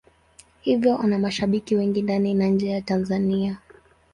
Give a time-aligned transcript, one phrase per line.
[0.61, 3.57] Hivyo ana mashabiki wengi ndani na nje ya Tanzania.